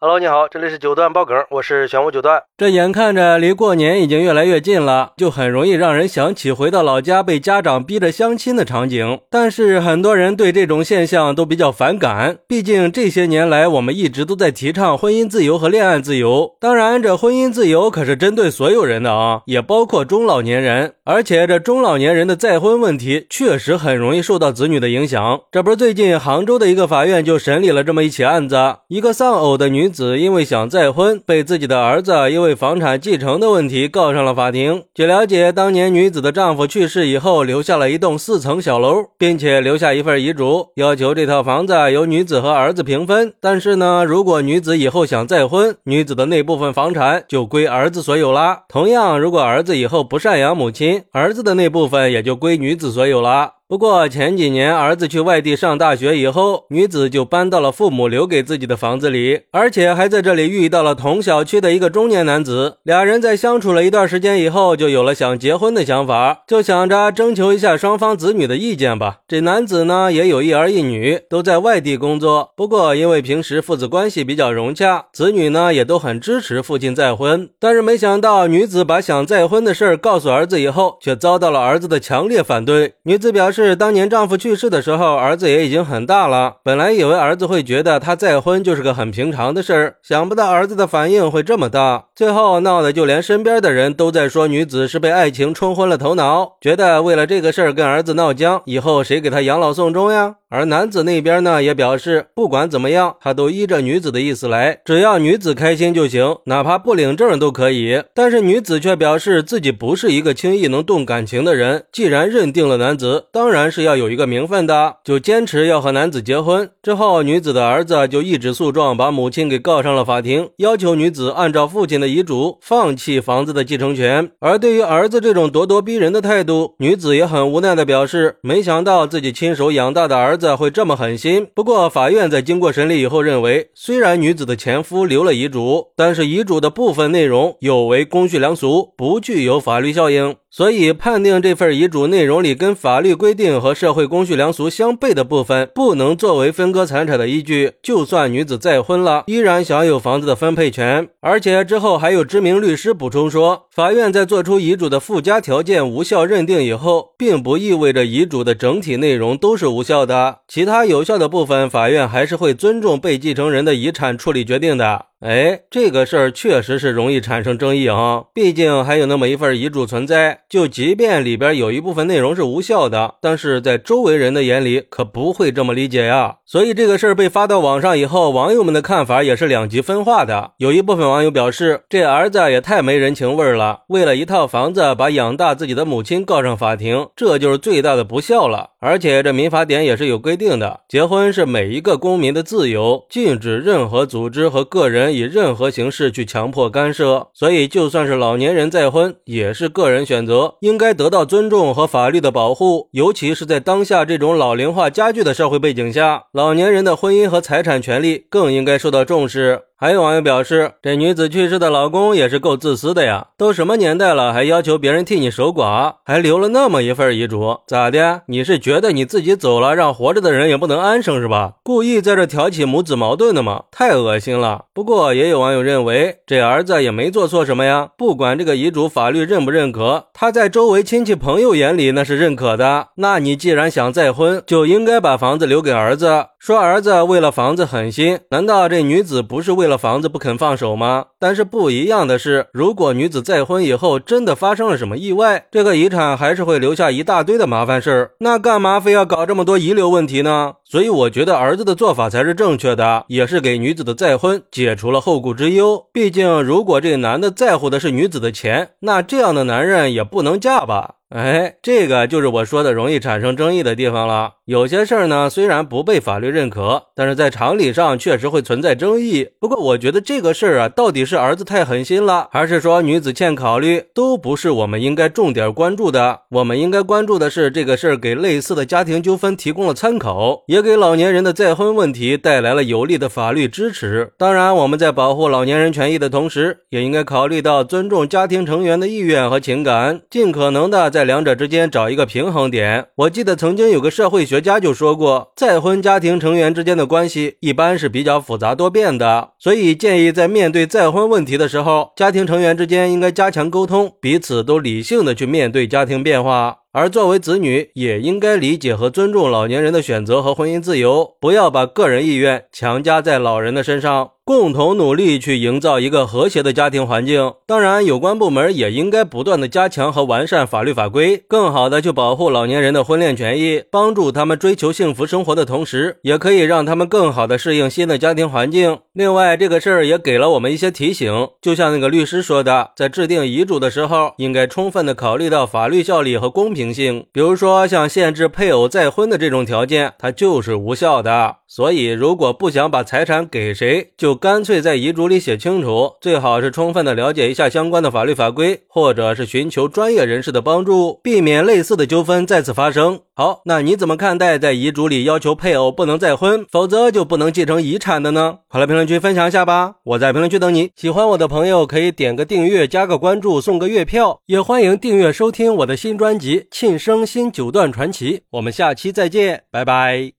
[0.00, 2.40] Hello，你好，这里是九段爆梗，我是玄武九段。
[2.56, 9.18] 这眼看着离过年已经越来越近了，就很容易让人想起回到老家被家长逼着相亲的场景。
[9.28, 16.54] 但是很多人对这种现象都比较反感，毕竟这些年来我们一直都在提倡婚姻自由和恋爱自由。
[16.60, 20.94] 当然，这婚姻自由可是针对所有人的啊，也包括中老年人。
[21.02, 25.40] 而且这中老年人的再婚问题确实很容易受到子女的影响。
[25.50, 29.87] 这不是最近杭州的一个法院就审理了这么一起案子，一个丧偶的女。
[29.88, 34.84] 子因为想再婚，被自己的儿子因为房产继承的问题告上了法庭。
[34.94, 43.32] 据了解，当年女子的丈夫去世以后，留下了一栋四层小楼，并且留下一份遗嘱，要求这套房子由女子和儿子平分。
[43.40, 48.64] 但是呢，如果女子以后想再婚，女子的那部分房产就归儿子所有啦。
[48.68, 53.57] 同样，如果儿子以后不赡养母亲，儿子的那部分也就归女子所有了。
[53.68, 62.78] 不过前几年儿子去外地上大学以后，女子就搬到了父母留给自己的房子里，而且还在这里遇到了同小区的一个中年男子。
[62.82, 69.18] 俩人在相处了一段时间以后，就有了想结婚的想法，就想着征求一下双方子女的意见吧。
[69.28, 72.52] 这男子呢也有一儿一女，都在外地工作。
[72.56, 77.50] 不过因为平时父子关系比较融洽，子女呢也都很支持父亲再婚。
[77.60, 82.94] 但是没想到女子把想再婚的事儿告诉儿子以后，却遭到了儿子的强烈反对。
[83.02, 83.57] 女子表示。
[83.64, 86.58] 是当年丈夫去世的时候，儿子也已经很大了。
[86.62, 92.04] 本来以为儿子会觉得他再婚就是个很平常的事儿，想不到儿子的反应会这么大。
[92.14, 100.36] 最后闹得就连身边的人都在说女子是被爱情冲昏了头脑，觉得为了这个事儿跟儿子闹僵，以后谁给他养老送终呀？
[100.50, 108.02] 而男子那边呢，也表示不管怎么样，他都依着女子的意思来，只要女子开心就行，哪怕不领证都可以。
[108.14, 116.68] 但是女子却表示自己不是一个轻易能动感情的人，既然认定了男子，当当然是要有一个名分的，就坚持要和男子结婚。
[116.82, 124.30] 之后，女子的儿子就一纸诉状把母亲给告上了法庭，要求女子按照父亲的遗嘱放弃房子的继承权。
[124.38, 130.36] 而对于儿子这种咄咄逼人的态度，女子也很无奈的表示，没想到自己亲手养大的儿。
[130.36, 131.46] 子会这么狠心？
[131.54, 140.36] 不过法院在经过审理以后认为，虽然女子的前夫留了遗嘱，但是遗嘱的部分内容有违公序良俗，不具有法律效应。
[140.50, 147.72] 所以判定这份遗嘱内容里跟法律规定和社会公序良俗相悖的部分，不能作为分割财产的依据。
[147.82, 151.08] 就算女子再婚了，依然享有房子的分配权。
[151.20, 160.38] 而且之后还有知名律师补充说，法院在做出遗嘱的附加条件无效认定以后，并不意味着遗嘱的整体内容都是无效的。
[160.48, 165.07] 其他有效的部分，法院还是会尊重被继承人的遗产处理决定的。
[165.20, 168.26] 哎，这个事儿确实是容易产生争议啊！
[168.32, 176.36] 毕竟还有那么一份遗嘱存在，就即便里边有一部分内容是无效的，但是在周围人的眼里可不会这么理解呀。
[176.46, 180.52] 所以这个事儿被发到网上以后，网友们的看法也是两极分化的。
[180.58, 188.70] 有一部分网友表示，这儿子也太没人情味了，为了一套房子把养大自己的母亲告上法庭，这就是最大的不孝了。
[188.78, 195.07] 而且这民法典也是有规定的，结婚是每一个公民的自由，禁止任何组织和个人。
[195.10, 202.88] 以任何形式去强迫干涉，所以就算是老年人再婚，也是个人选择，应该得到尊重和法律的保护。
[202.92, 209.62] 尤其是在当下这种老龄化加剧的社会背景下，老年人的婚姻和财产权利更应该受到重视。
[209.80, 213.28] 还有网友表示，这女子去世的老公也是够自私的呀！
[213.36, 218.22] 都什么年代了，还要求别人替你守寡，还留了那么一份遗嘱，咋的？
[218.26, 221.52] 你是觉得你自己走了，让活着的人也不能安生是吧？
[221.62, 223.62] 故意在这挑起母子矛盾的吗？
[223.70, 224.64] 太恶心了！
[224.74, 227.90] 不过也有网友认为，这儿子也没做错什么呀。
[227.96, 232.88] 不管这个遗嘱法律认不认可，他在周围亲戚朋友眼里那是认可的。
[232.96, 236.26] 那你既然想再婚，就应该把房子留给儿子。
[236.40, 241.08] 说儿子为了房子狠心，难道这女子不是为为了房子不肯放手吗？
[241.18, 248.12] 但是不一样的是，如果女子再婚以后真的发生了什么意外，这个遗产还是会留下一大堆的麻烦事儿。
[248.20, 250.54] 那干嘛非要搞这么多遗留问题呢？
[250.64, 255.84] 所以我觉得儿子的做法才是正确的，也是给女子的再婚解除了后顾之忧。
[255.92, 260.94] 毕竟，如果这男的在乎的是女子的钱，那这样的男人也不能嫁吧。
[261.10, 264.32] 哎，这个就是我说的容易产生争议的地方了。
[264.44, 269.26] 有些事儿呢，虽然不被法律认可，但是在常理上确实会存在争议。
[269.40, 276.20] 不过，我觉得这个事儿啊，到底是儿子太狠心了，还是说女子欠考虑，都不是我们应该重点关注的。
[276.30, 284.12] 我们应该关注的是这个事儿给类似的家庭纠纷提供了参考，也给老年人的再婚问题带来了有力的法律支持。
[284.18, 290.97] 当然，我们在保护老年人权益的同时，也应该考虑到尊重家庭成员的意愿和情感，尽可能的在。
[290.98, 292.86] 在两者之间找一个平衡点。
[292.96, 306.56] 我记得曾经有个社会学家就说过，再婚家庭成员之间的关系一般是比较复杂多变的，所以建议在面对再婚问题的时候，家庭成员之间应该加强沟通，彼此都理性的去面对家庭变化。
[306.78, 314.10] 而作为子女，也应该理解和尊重老年人的选择和婚姻自由，不要把个人意愿强加在老人的身上。
[314.24, 317.32] 共同努力去营造一个和谐的家庭环境。
[317.46, 328.80] 当然，有关部门也应该不断的加强和完善法律法规，更好的去保护老年人的婚恋权益，帮助他们追求幸福生活的同时，也可以让他们更好的适应新的家庭环境。
[328.92, 337.06] 另外，这个事儿也给了我们一些提醒，就像那个律师说的，在制定遗嘱的时候，应该充分的考虑到法律效力和公平性。
[337.12, 341.36] 比如说，像限制配偶再婚的这种条件，它就是无效的。
[341.46, 353.00] 所以，如果不想把财产给谁，就干脆在遗嘱里写清楚，最好是充分的了解一下相关的法律法规，或者是寻求专业人士的帮助，避免类似的纠纷再次发生。
[353.18, 358.36] 好，那你怎么看待在遗嘱里要求配偶不能再婚，否则就不能继承遗产的呢？
[358.46, 360.70] 快来评论区分享一下吧，我在评论区等你。
[360.76, 368.18] 喜欢我的朋友可以点个订阅，加个关注，送个月票，也欢迎订阅收听我的新专辑《庆生新九段传奇》。
[368.30, 370.12] 我们下期再见，拜拜。